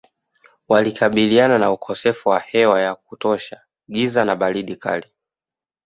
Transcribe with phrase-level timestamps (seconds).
[0.69, 5.05] Walikabiliana na ukosefu wa hewa ya kutosha giza na baridi kali